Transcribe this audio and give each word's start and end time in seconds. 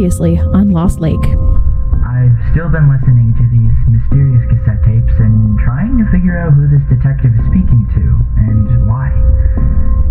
Previously 0.00 0.38
on 0.56 0.70
Lost 0.70 0.98
Lake. 0.98 1.20
I've 2.08 2.32
still 2.56 2.72
been 2.72 2.88
listening 2.88 3.36
to 3.36 3.44
these 3.52 3.76
mysterious 3.84 4.40
cassette 4.48 4.80
tapes 4.80 5.12
and 5.20 5.60
trying 5.60 6.00
to 6.00 6.08
figure 6.08 6.40
out 6.40 6.56
who 6.56 6.64
this 6.72 6.80
detective 6.88 7.36
is 7.36 7.44
speaking 7.52 7.84
to 8.00 8.16
and 8.48 8.88
why. 8.88 9.12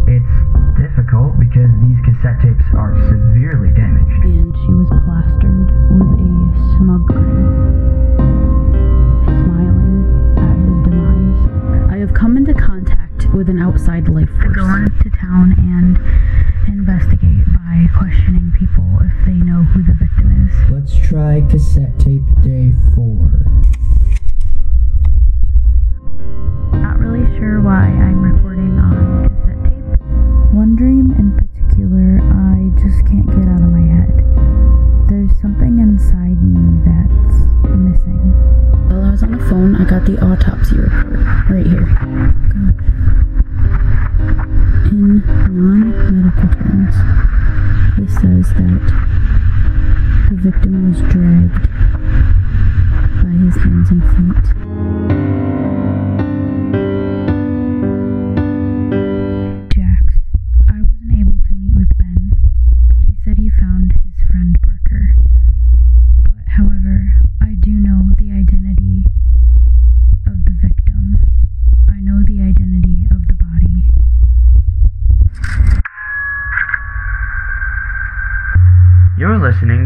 It's 0.05 0.35
difficult 0.77 1.41
because 1.41 1.73
these 1.81 1.97
cassette 2.05 2.37
tapes 2.37 2.69
are 2.77 2.93
severely 3.09 3.73
damaged. 3.73 4.29
and 4.29 4.53
she 4.61 4.77
was 4.77 4.93
plastered 5.09 5.73
with 5.73 6.21
a 6.21 6.37
smug 6.77 7.09
grin, 7.09 7.49
smiling 9.25 10.05
at 10.37 10.53
his 10.69 10.77
demise. 10.85 11.41
I 11.89 11.97
have 11.97 12.13
come 12.13 12.37
into 12.37 12.53
contact 12.53 13.25
with 13.33 13.49
an 13.49 13.57
outside 13.57 14.05
life 14.05 14.29
force. 14.37 14.53
Go 14.53 14.69
into 14.69 15.09
town 15.17 15.57
and 15.57 15.97
investigate 16.69 17.28
try 21.09 21.41
cassette 21.49 21.97
tape 21.97 22.21
day 22.43 22.71
four. 22.93 23.41
Not 26.73 26.99
really 26.99 27.25
sure 27.39 27.61
why 27.61 27.85
I'm 27.85 28.21
recording 28.21 28.77
on 28.77 29.27
cassette 29.27 29.63
tape. 29.63 30.53
One 30.53 30.75
dream 30.75 31.09
in 31.17 31.33
particular, 31.33 32.21
I 32.21 32.69
just 32.77 33.07
can't 33.07 33.25
get 33.25 33.49
out 33.49 33.57
of 33.57 33.71
my 33.73 33.89
head. 33.89 34.21
There's 35.09 35.33
something 35.41 35.79
inside 35.79 36.37
me 36.45 36.77
that's 36.85 37.41
missing. 37.73 38.29
While 38.89 39.05
I 39.05 39.09
was 39.09 39.23
on 39.23 39.31
the 39.31 39.43
phone, 39.49 39.77
I 39.77 39.85
got 39.85 40.05
the 40.05 40.23
autopsy 40.23 40.77
report 40.77 41.49
right 41.49 41.65
here. 41.65 42.08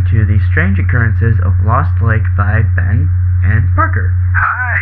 To 0.10 0.26
the 0.26 0.40
strange 0.52 0.80
occurrences 0.80 1.40
of 1.44 1.54
Lost 1.64 2.02
Lake 2.02 2.26
by 2.36 2.62
Ben 2.76 3.10
and 3.44 3.68
Parker. 3.76 4.14
Hi. 4.36 4.80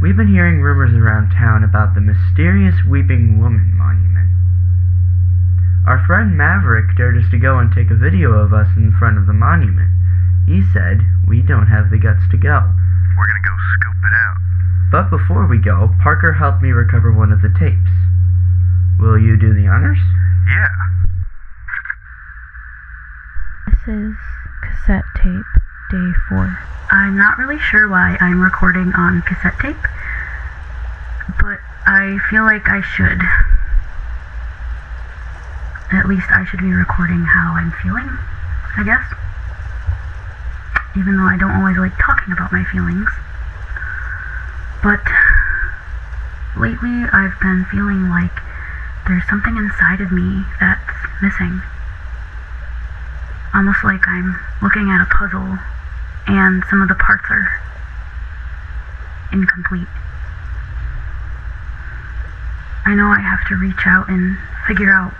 We've 0.00 0.16
been 0.16 0.32
hearing 0.32 0.60
rumors 0.60 0.94
around 0.94 1.30
town 1.30 1.64
about 1.64 1.94
the 1.94 2.00
mysterious 2.00 2.74
Weeping 2.86 3.40
Woman 3.40 3.76
monument. 3.76 4.30
Our 5.86 6.04
friend 6.06 6.36
Maverick 6.36 6.96
dared 6.96 7.16
us 7.16 7.30
to 7.30 7.38
go 7.38 7.58
and 7.58 7.72
take 7.72 7.90
a 7.90 7.96
video 7.96 8.32
of 8.32 8.52
us 8.52 8.68
in 8.76 8.92
front 8.92 9.18
of 9.18 9.26
the 9.26 9.32
monument. 9.32 9.90
He 10.46 10.62
said 10.72 11.00
we 11.26 11.40
don't 11.42 11.66
have 11.66 11.90
the 11.90 11.98
guts 11.98 12.24
to 12.30 12.36
go. 12.36 12.60
We're 13.16 13.26
gonna 13.26 13.44
go 13.44 13.56
scope 13.74 14.04
it 14.04 14.14
out. 14.14 14.36
But 14.90 15.10
before 15.10 15.46
we 15.46 15.58
go, 15.58 15.94
Parker 16.02 16.32
helped 16.32 16.62
me 16.62 16.72
recover 16.72 17.12
one 17.12 17.32
of 17.32 17.42
the 17.42 17.52
tapes. 17.58 17.90
Will 18.98 19.18
you 19.18 19.36
do 19.36 19.52
the 19.52 19.68
honors? 19.68 19.98
Yeah. 20.46 20.68
Is 23.88 24.12
cassette 24.60 25.06
tape 25.16 25.46
day 25.90 26.12
four. 26.28 26.58
I'm 26.90 27.16
not 27.16 27.38
really 27.38 27.58
sure 27.58 27.88
why 27.88 28.18
I'm 28.20 28.38
recording 28.38 28.92
on 28.92 29.22
cassette 29.22 29.58
tape, 29.60 29.80
but 31.40 31.58
I 31.86 32.18
feel 32.28 32.42
like 32.42 32.68
I 32.68 32.82
should. 32.82 33.22
At 35.90 36.06
least 36.06 36.28
I 36.28 36.44
should 36.44 36.60
be 36.60 36.70
recording 36.70 37.24
how 37.24 37.54
I'm 37.54 37.72
feeling, 37.80 38.10
I 38.76 38.84
guess. 38.84 39.08
Even 40.94 41.16
though 41.16 41.24
I 41.24 41.38
don't 41.38 41.56
always 41.56 41.78
like 41.78 41.96
talking 41.96 42.34
about 42.34 42.52
my 42.52 42.64
feelings. 42.64 43.08
But 44.82 45.00
lately 46.60 47.08
I've 47.08 47.40
been 47.40 47.64
feeling 47.72 48.10
like 48.10 48.36
there's 49.06 49.26
something 49.30 49.56
inside 49.56 50.02
of 50.02 50.12
me 50.12 50.44
that's 50.60 50.92
missing 51.22 51.62
almost 53.54 53.82
like 53.84 54.06
I'm 54.06 54.38
looking 54.62 54.90
at 54.90 55.00
a 55.00 55.06
puzzle 55.06 55.58
and 56.26 56.62
some 56.68 56.82
of 56.82 56.88
the 56.88 56.94
parts 56.94 57.24
are 57.30 57.60
incomplete. 59.32 59.88
I 62.84 62.94
know 62.94 63.08
I 63.08 63.20
have 63.20 63.46
to 63.48 63.56
reach 63.56 63.86
out 63.86 64.08
and 64.08 64.38
figure 64.66 64.90
out 64.90 65.12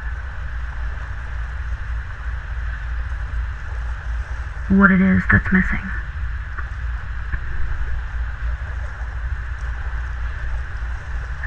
what 4.68 4.90
it 4.90 5.00
is 5.00 5.22
that's 5.30 5.50
missing. 5.52 5.90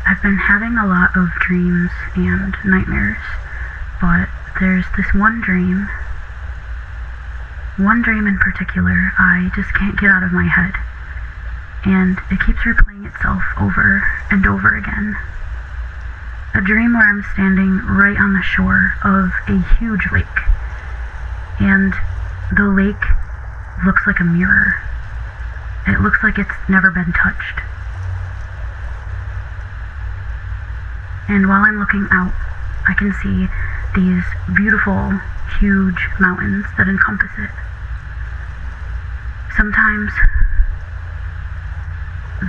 I've 0.08 0.22
been 0.22 0.38
having 0.38 0.78
a 0.78 0.86
lot 0.86 1.16
of 1.16 1.30
dreams 1.40 1.92
and 2.16 2.56
nightmares, 2.66 3.22
but 4.02 4.28
there's 4.60 4.86
this 4.98 5.14
one 5.14 5.42
dream 5.42 5.88
one 7.84 8.02
dream 8.02 8.28
in 8.28 8.38
particular 8.38 9.12
I 9.18 9.50
just 9.56 9.74
can't 9.74 10.00
get 10.00 10.10
out 10.10 10.24
of 10.24 10.32
my 10.32 10.46
head. 10.46 10.74
And 11.84 12.20
it 12.30 12.40
keeps 12.46 12.60
replaying 12.60 13.08
itself 13.10 13.42
over 13.60 14.04
and 14.30 14.46
over 14.46 14.78
again. 14.78 15.18
A 16.54 16.62
dream 16.62 16.94
where 16.94 17.08
I'm 17.08 17.24
standing 17.34 17.78
right 17.88 18.18
on 18.18 18.34
the 18.34 18.42
shore 18.44 18.94
of 19.04 19.32
a 19.48 19.58
huge 19.80 20.06
lake. 20.12 20.26
And 21.60 21.94
the 22.56 22.70
lake 22.70 23.02
looks 23.86 24.06
like 24.06 24.20
a 24.20 24.26
mirror. 24.26 24.76
It 25.88 26.02
looks 26.02 26.22
like 26.22 26.38
it's 26.38 26.54
never 26.70 26.92
been 26.92 27.14
touched. 27.14 27.60
And 31.28 31.48
while 31.48 31.64
I'm 31.64 31.80
looking 31.80 32.08
out, 32.12 32.34
I 32.88 32.94
can 32.94 33.14
see 33.24 33.48
these 33.96 34.24
beautiful, 34.56 35.18
huge 35.60 36.10
mountains 36.20 36.66
that 36.78 36.88
encompass 36.88 37.32
it. 37.40 37.50
Sometimes 39.58 40.12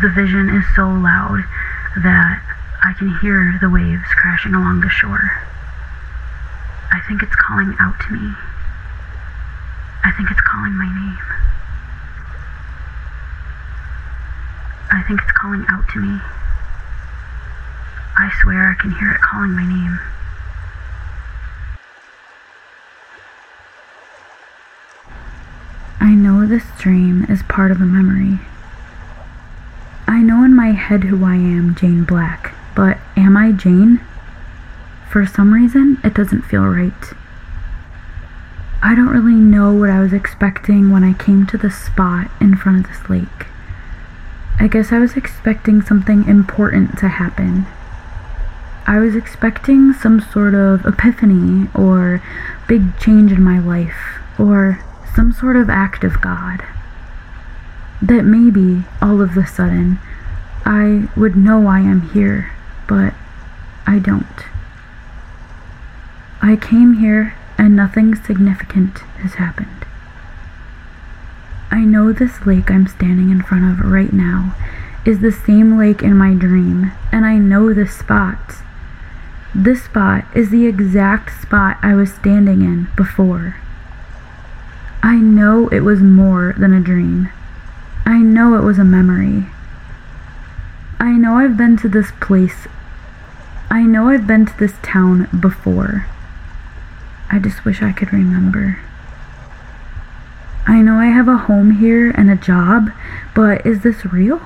the 0.00 0.08
vision 0.14 0.48
is 0.48 0.64
so 0.74 0.86
loud 0.86 1.42
that 2.02 2.42
I 2.82 2.92
can 2.94 3.18
hear 3.20 3.58
the 3.60 3.68
waves 3.68 4.06
crashing 4.16 4.54
along 4.54 4.80
the 4.80 4.88
shore. 4.88 5.30
I 6.90 7.00
think 7.08 7.22
it's 7.22 7.34
calling 7.34 7.74
out 7.80 7.98
to 8.00 8.12
me. 8.12 8.34
I 10.04 10.10
think 10.12 10.30
it's 10.30 10.40
calling 10.40 10.72
my 10.72 10.86
name. 10.86 11.18
I 14.90 15.02
think 15.06 15.20
it's 15.22 15.32
calling 15.32 15.64
out 15.68 15.88
to 15.90 15.98
me. 16.00 16.20
I 18.16 18.30
swear 18.42 18.70
I 18.70 18.80
can 18.80 18.92
hear 18.92 19.10
it 19.10 19.20
calling 19.20 19.52
my 19.52 19.66
name. 19.66 19.98
I 26.02 26.14
know 26.14 26.44
this 26.44 26.64
dream 26.80 27.26
is 27.28 27.44
part 27.44 27.70
of 27.70 27.80
a 27.80 27.86
memory. 27.86 28.40
I 30.08 30.20
know 30.20 30.42
in 30.42 30.52
my 30.52 30.72
head 30.72 31.04
who 31.04 31.24
I 31.24 31.36
am, 31.36 31.76
Jane 31.76 32.02
Black, 32.02 32.56
but 32.74 32.98
am 33.16 33.36
I 33.36 33.52
Jane? 33.52 34.00
For 35.08 35.24
some 35.24 35.54
reason, 35.54 36.00
it 36.02 36.12
doesn't 36.12 36.42
feel 36.42 36.64
right. 36.64 36.92
I 38.82 38.96
don't 38.96 39.10
really 39.10 39.36
know 39.36 39.72
what 39.72 39.90
I 39.90 40.00
was 40.00 40.12
expecting 40.12 40.90
when 40.90 41.04
I 41.04 41.12
came 41.12 41.46
to 41.46 41.56
the 41.56 41.70
spot 41.70 42.28
in 42.40 42.56
front 42.56 42.84
of 42.84 42.90
this 42.90 43.08
lake. 43.08 43.46
I 44.58 44.66
guess 44.66 44.90
I 44.90 44.98
was 44.98 45.16
expecting 45.16 45.82
something 45.82 46.26
important 46.26 46.98
to 46.98 47.06
happen. 47.06 47.66
I 48.88 48.98
was 48.98 49.14
expecting 49.14 49.92
some 49.92 50.20
sort 50.20 50.54
of 50.54 50.84
epiphany 50.84 51.68
or 51.76 52.20
big 52.66 52.98
change 52.98 53.30
in 53.30 53.44
my 53.44 53.60
life 53.60 54.18
or 54.36 54.80
some 55.14 55.32
sort 55.32 55.56
of 55.56 55.68
act 55.68 56.04
of 56.04 56.20
God. 56.20 56.62
That 58.00 58.24
maybe 58.24 58.84
all 59.00 59.20
of 59.20 59.36
a 59.36 59.46
sudden 59.46 59.98
I 60.64 61.08
would 61.16 61.36
know 61.36 61.66
I 61.66 61.80
am 61.80 62.10
here, 62.10 62.52
but 62.88 63.14
I 63.86 63.98
don't. 63.98 64.26
I 66.40 66.56
came 66.56 66.94
here 66.94 67.34
and 67.58 67.76
nothing 67.76 68.14
significant 68.14 68.98
has 69.22 69.34
happened. 69.34 69.68
I 71.70 71.84
know 71.84 72.12
this 72.12 72.44
lake 72.44 72.70
I'm 72.70 72.86
standing 72.86 73.30
in 73.30 73.42
front 73.42 73.64
of 73.64 73.86
right 73.90 74.12
now 74.12 74.54
is 75.04 75.20
the 75.20 75.32
same 75.32 75.78
lake 75.78 76.02
in 76.02 76.16
my 76.16 76.34
dream, 76.34 76.92
and 77.10 77.24
I 77.24 77.38
know 77.38 77.72
this 77.72 77.96
spot. 77.96 78.38
This 79.54 79.84
spot 79.84 80.24
is 80.34 80.50
the 80.50 80.66
exact 80.66 81.42
spot 81.42 81.78
I 81.82 81.94
was 81.94 82.12
standing 82.12 82.62
in 82.62 82.88
before. 82.96 83.56
I 85.02 85.16
know 85.16 85.68
it 85.68 85.80
was 85.80 86.00
more 86.00 86.54
than 86.56 86.72
a 86.72 86.80
dream. 86.80 87.28
I 88.06 88.18
know 88.18 88.56
it 88.56 88.62
was 88.62 88.78
a 88.78 88.84
memory. 88.84 89.46
I 91.00 91.12
know 91.12 91.36
I've 91.38 91.56
been 91.56 91.76
to 91.78 91.88
this 91.88 92.12
place. 92.20 92.68
I 93.70 93.82
know 93.82 94.08
I've 94.08 94.26
been 94.26 94.46
to 94.46 94.58
this 94.58 94.74
town 94.82 95.28
before. 95.40 96.06
I 97.30 97.38
just 97.38 97.64
wish 97.64 97.82
I 97.82 97.92
could 97.92 98.12
remember. 98.12 98.78
I 100.66 100.82
know 100.82 100.94
I 100.94 101.06
have 101.06 101.28
a 101.28 101.36
home 101.36 101.72
here 101.72 102.10
and 102.10 102.30
a 102.30 102.36
job, 102.36 102.90
but 103.34 103.66
is 103.66 103.82
this 103.82 104.04
real? 104.04 104.40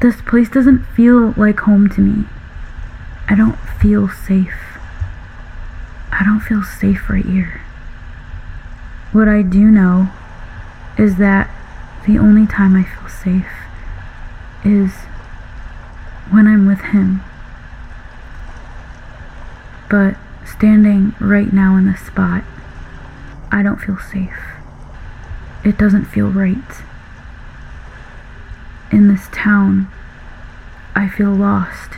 This 0.00 0.22
place 0.22 0.48
doesn't 0.48 0.84
feel 0.84 1.34
like 1.36 1.60
home 1.60 1.88
to 1.90 2.00
me. 2.00 2.24
I 3.28 3.34
don't 3.34 3.58
feel 3.80 4.08
safe. 4.08 4.54
I 6.10 6.24
don't 6.24 6.40
feel 6.40 6.62
safe 6.62 7.10
right 7.10 7.24
here. 7.24 7.61
What 9.12 9.28
I 9.28 9.42
do 9.42 9.70
know 9.70 10.10
is 10.98 11.16
that 11.16 11.50
the 12.06 12.18
only 12.18 12.46
time 12.46 12.74
I 12.74 12.82
feel 12.82 13.08
safe 13.08 13.46
is 14.64 14.92
when 16.30 16.46
I'm 16.46 16.66
with 16.66 16.80
him. 16.80 17.20
But 19.90 20.16
standing 20.46 21.14
right 21.20 21.52
now 21.52 21.76
in 21.76 21.86
this 21.86 22.00
spot, 22.00 22.42
I 23.50 23.62
don't 23.62 23.76
feel 23.76 23.98
safe. 23.98 24.32
It 25.62 25.76
doesn't 25.76 26.06
feel 26.06 26.30
right. 26.30 26.82
In 28.90 29.08
this 29.08 29.28
town, 29.30 29.88
I 30.94 31.08
feel 31.08 31.34
lost. 31.34 31.90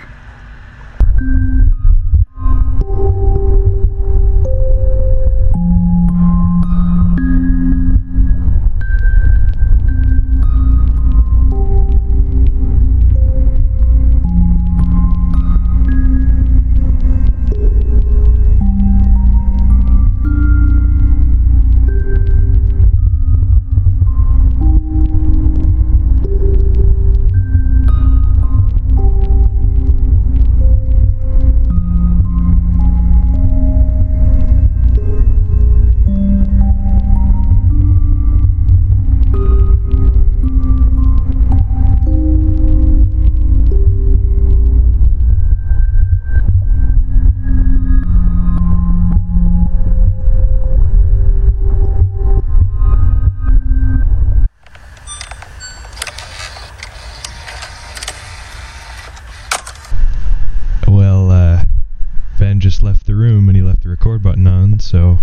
So 64.81 65.19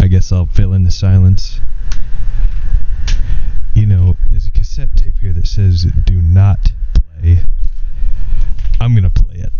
I 0.00 0.06
guess 0.08 0.32
I'll 0.32 0.46
fill 0.46 0.72
in 0.72 0.84
the 0.84 0.90
silence. 0.90 1.60
You 3.74 3.86
know, 3.86 4.16
there's 4.30 4.46
a 4.46 4.50
cassette 4.50 4.94
tape 4.96 5.18
here 5.20 5.32
that 5.32 5.46
says 5.46 5.86
do 6.04 6.20
not 6.20 6.72
play. 6.94 7.40
I'm 8.80 8.94
gonna 8.94 9.10
play 9.10 9.36
it. 9.36 9.52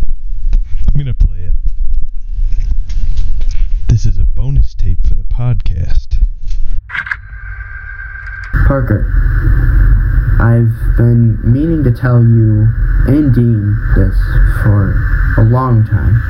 I'm 0.87 0.97
gonna 0.97 1.13
play 1.13 1.45
it. 1.45 1.55
This 3.87 4.05
is 4.05 4.17
a 4.17 4.25
bonus 4.25 4.73
tape 4.73 4.99
for 5.07 5.15
the 5.15 5.23
podcast. 5.23 6.17
Parker, 8.67 9.11
I've 10.39 10.97
been 10.97 11.39
meaning 11.43 11.83
to 11.83 11.91
tell 11.91 12.23
you 12.23 12.67
and 13.07 13.33
Dean 13.33 13.77
this 13.95 14.15
for 14.63 14.95
a 15.37 15.43
long 15.43 15.85
time. 15.85 16.21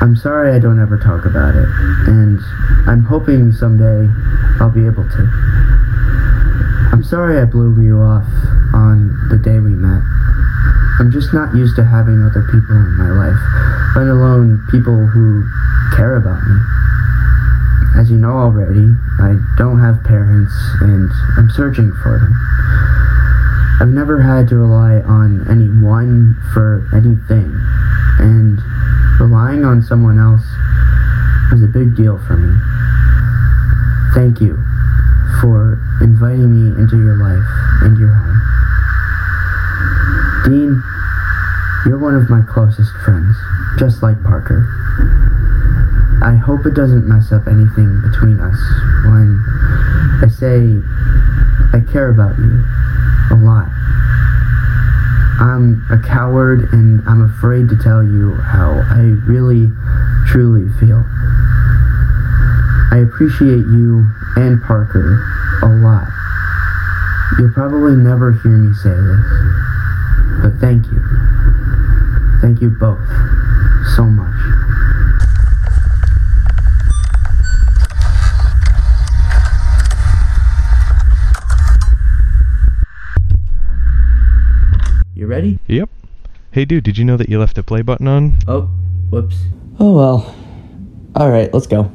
I'm 0.00 0.16
sorry 0.16 0.54
I 0.54 0.58
don't 0.58 0.80
ever 0.80 0.98
talk 0.98 1.24
about 1.24 1.54
it, 1.54 1.68
and 2.08 2.40
I'm 2.86 3.04
hoping 3.04 3.52
someday 3.52 4.10
I'll 4.60 4.70
be 4.70 4.86
able 4.86 5.04
to. 5.08 5.22
I'm 6.92 7.02
sorry 7.02 7.40
I 7.40 7.44
blew 7.44 7.80
you 7.82 8.00
off 8.00 8.26
on 8.74 9.28
the 9.30 9.36
day 9.36 9.58
we 9.60 9.70
met. 9.70 10.02
I'm 11.00 11.10
just 11.10 11.32
not 11.32 11.54
used 11.54 11.76
to 11.76 11.84
having 11.84 12.22
other 12.22 12.42
people 12.52 12.76
in 12.76 12.96
my 12.96 13.10
life, 13.10 13.40
let 13.96 14.06
alone 14.06 14.64
people 14.70 15.06
who 15.06 15.44
care 15.96 16.16
about 16.16 16.42
me. 16.46 16.56
As 17.96 18.10
you 18.10 18.18
know 18.18 18.36
already, 18.38 18.94
I 19.18 19.38
don't 19.56 19.80
have 19.80 20.04
parents 20.04 20.52
and 20.80 21.10
I'm 21.36 21.50
searching 21.50 21.92
for 22.02 22.18
them. 22.18 22.34
I've 23.80 23.88
never 23.88 24.20
had 24.20 24.48
to 24.48 24.56
rely 24.56 25.00
on 25.00 25.48
anyone 25.50 26.36
for 26.52 26.86
anything, 26.94 27.58
and 28.18 28.62
relying 29.34 29.64
on 29.64 29.82
someone 29.82 30.16
else 30.16 30.46
was 31.50 31.60
a 31.60 31.66
big 31.66 31.96
deal 31.96 32.18
for 32.22 32.36
me. 32.36 32.54
Thank 34.14 34.40
you 34.40 34.54
for 35.40 35.82
inviting 36.00 36.54
me 36.54 36.70
into 36.78 37.02
your 37.02 37.16
life 37.18 37.42
and 37.82 37.98
your 37.98 38.14
home. 38.14 38.38
Dean, 40.46 40.82
you're 41.84 41.98
one 41.98 42.14
of 42.14 42.30
my 42.30 42.42
closest 42.42 42.94
friends, 43.04 43.34
just 43.76 44.04
like 44.04 44.22
Parker. 44.22 44.70
I 46.22 46.36
hope 46.36 46.64
it 46.64 46.74
doesn't 46.74 47.08
mess 47.08 47.32
up 47.32 47.48
anything 47.48 48.02
between 48.06 48.38
us 48.38 48.60
when 49.02 49.42
I 50.22 50.28
say 50.30 50.78
I 51.74 51.82
care 51.90 52.08
about 52.08 52.38
you 52.38 52.62
a 53.34 53.38
lot. 53.42 53.66
I'm 55.40 55.84
a 55.90 55.98
coward 55.98 56.72
and 56.72 57.06
I'm 57.08 57.22
afraid 57.22 57.68
to 57.70 57.76
tell 57.76 58.02
you 58.02 58.34
how 58.34 58.70
I 58.90 59.18
really, 59.26 59.70
truly 60.26 60.68
feel. 60.78 61.04
I 62.90 62.98
appreciate 63.02 63.66
you 63.66 64.06
and 64.36 64.62
Parker 64.62 65.22
a 65.62 65.68
lot. 65.68 66.08
You'll 67.38 67.52
probably 67.52 67.96
never 67.96 68.32
hear 68.32 68.56
me 68.56 68.74
say 68.74 68.94
this, 68.94 70.42
but 70.42 70.60
thank 70.60 70.86
you. 70.92 71.02
Thank 72.40 72.60
you 72.60 72.70
both 72.70 73.08
so 73.96 74.04
much. 74.04 74.63
Ready? 85.34 85.58
Yep. 85.66 85.90
Hey 86.52 86.64
dude, 86.64 86.84
did 86.84 86.96
you 86.96 87.04
know 87.04 87.16
that 87.16 87.28
you 87.28 87.40
left 87.40 87.56
the 87.56 87.64
play 87.64 87.82
button 87.82 88.06
on? 88.06 88.38
Oh, 88.46 88.70
whoops. 89.10 89.36
Oh 89.80 89.96
well. 89.96 90.34
Alright, 91.18 91.52
let's 91.52 91.66
go. 91.66 91.90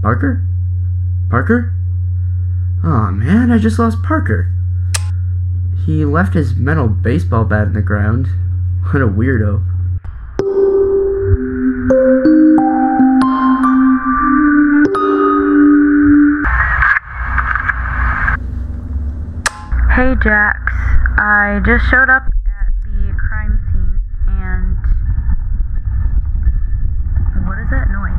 Parker? 0.00 0.46
Parker? 1.28 1.74
Aw 2.84 3.08
oh, 3.08 3.10
man, 3.10 3.50
I 3.50 3.58
just 3.58 3.80
lost 3.80 4.00
Parker. 4.04 4.52
He 5.84 6.04
left 6.04 6.34
his 6.34 6.54
metal 6.54 6.86
baseball 6.86 7.44
bat 7.44 7.66
in 7.66 7.72
the 7.72 7.82
ground. 7.82 8.28
What 8.92 9.02
a 9.02 9.08
weirdo. 9.08 9.67
Hey 20.08 20.16
Jax, 20.24 20.72
I 21.20 21.60
just 21.66 21.84
showed 21.90 22.08
up 22.08 22.22
at 22.24 22.72
the 22.82 23.12
crime 23.28 23.60
scene 23.68 24.00
and. 24.24 24.80
What 27.44 27.58
is 27.60 27.68
that 27.68 27.92
noise? 27.92 28.16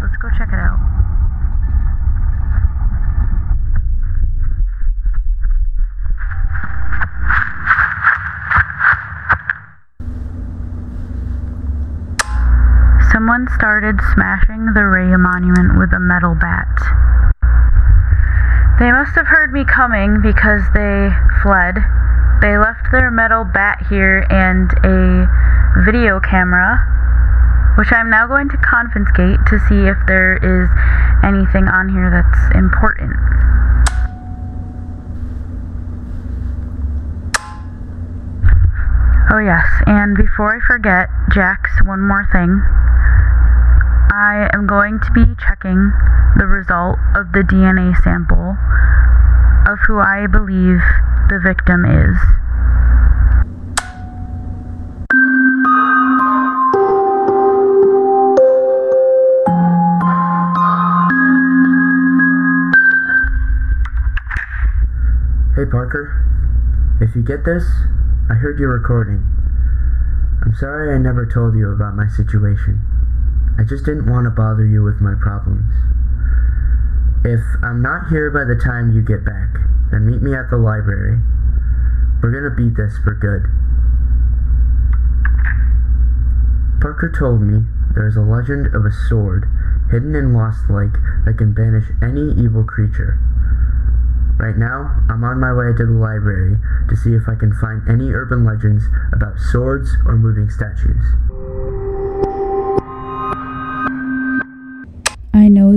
Let's 0.00 0.14
go 0.22 0.30
check 0.38 0.54
it 0.54 0.62
out. 0.62 0.78
Someone 13.10 13.48
started 13.56 13.98
smashing 14.14 14.74
the 14.74 14.86
Ray 14.86 15.16
monument 15.16 15.80
with 15.80 15.92
a 15.92 15.98
metal 15.98 16.36
bat. 16.36 17.21
They 18.82 18.90
must 18.90 19.14
have 19.14 19.28
heard 19.28 19.52
me 19.52 19.64
coming 19.64 20.20
because 20.20 20.62
they 20.74 21.14
fled. 21.40 21.78
They 22.42 22.58
left 22.58 22.90
their 22.90 23.12
metal 23.12 23.44
bat 23.44 23.78
here 23.88 24.26
and 24.28 24.74
a 24.82 25.30
video 25.86 26.18
camera, 26.18 26.82
which 27.78 27.92
I'm 27.92 28.10
now 28.10 28.26
going 28.26 28.48
to 28.48 28.56
confiscate 28.56 29.38
to 29.46 29.60
see 29.70 29.86
if 29.86 29.96
there 30.08 30.34
is 30.34 30.66
anything 31.22 31.68
on 31.70 31.94
here 31.94 32.10
that's 32.10 32.56
important. 32.58 33.14
Oh, 39.30 39.38
yes, 39.38 39.62
and 39.86 40.16
before 40.16 40.56
I 40.56 40.66
forget, 40.66 41.08
Jax, 41.30 41.70
one 41.86 42.00
more 42.00 42.26
thing. 42.32 42.60
I 44.14 44.50
am 44.52 44.66
going 44.66 45.00
to 45.00 45.10
be 45.12 45.24
checking 45.40 45.90
the 46.36 46.44
result 46.44 46.98
of 47.16 47.32
the 47.32 47.40
DNA 47.40 47.96
sample 48.04 48.58
of 49.64 49.78
who 49.86 50.00
I 50.00 50.26
believe 50.26 50.84
the 51.32 51.40
victim 51.40 51.86
is. 51.86 52.20
Hey 65.56 65.64
Parker, 65.64 66.20
if 67.00 67.16
you 67.16 67.22
get 67.22 67.46
this, 67.46 67.64
I 68.28 68.34
heard 68.34 68.60
you 68.60 68.66
recording. 68.66 69.24
I'm 70.44 70.54
sorry 70.54 70.94
I 70.94 70.98
never 70.98 71.24
told 71.24 71.56
you 71.56 71.70
about 71.70 71.96
my 71.96 72.08
situation. 72.08 72.91
I 73.58 73.64
just 73.64 73.84
didn't 73.84 74.10
want 74.10 74.24
to 74.24 74.30
bother 74.30 74.66
you 74.66 74.82
with 74.82 75.00
my 75.00 75.14
problems. 75.20 75.72
If 77.24 77.40
I'm 77.62 77.82
not 77.82 78.08
here 78.08 78.30
by 78.30 78.44
the 78.44 78.58
time 78.58 78.90
you 78.90 79.02
get 79.02 79.24
back, 79.24 79.54
then 79.90 80.06
meet 80.10 80.22
me 80.22 80.34
at 80.34 80.50
the 80.50 80.56
library. 80.58 81.20
We're 82.22 82.32
gonna 82.32 82.54
beat 82.54 82.76
this 82.76 82.98
for 83.04 83.14
good. 83.14 83.46
Parker 86.82 87.12
told 87.14 87.42
me 87.42 87.62
there's 87.94 88.16
a 88.16 88.26
legend 88.26 88.74
of 88.74 88.84
a 88.84 88.90
sword 88.90 89.46
hidden 89.90 90.16
in 90.16 90.32
Lost 90.32 90.68
Lake 90.70 90.98
that 91.24 91.38
can 91.38 91.52
banish 91.52 91.86
any 92.02 92.32
evil 92.42 92.64
creature. 92.64 93.20
Right 94.38 94.56
now, 94.56 95.04
I'm 95.08 95.22
on 95.22 95.38
my 95.38 95.52
way 95.52 95.76
to 95.76 95.86
the 95.86 95.92
library 95.92 96.56
to 96.88 96.96
see 96.96 97.14
if 97.14 97.28
I 97.28 97.36
can 97.36 97.54
find 97.54 97.86
any 97.88 98.10
urban 98.10 98.44
legends 98.44 98.82
about 99.12 99.38
swords 99.38 99.94
or 100.06 100.16
moving 100.16 100.50
statues. 100.50 101.04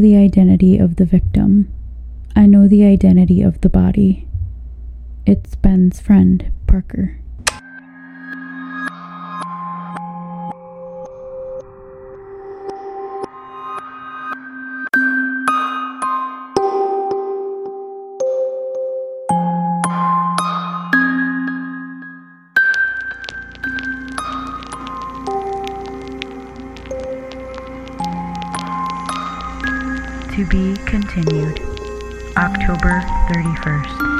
The 0.05 0.15
identity 0.15 0.77
of 0.77 0.97
the 0.97 1.05
victim. 1.05 1.67
I 2.35 2.45
know 2.45 2.67
the 2.67 2.85
identity 2.85 3.41
of 3.41 3.61
the 3.61 3.69
body. 3.69 4.27
It's 5.25 5.55
Ben's 5.55 5.99
friend, 5.99 6.51
Parker. 6.67 7.19
To 30.35 30.45
be 30.47 30.75
continued. 30.83 31.61
October 32.35 32.99
31st. 33.29 34.14